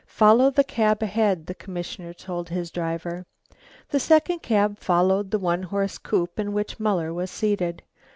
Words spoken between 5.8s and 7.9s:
coupe in which Muller was seated.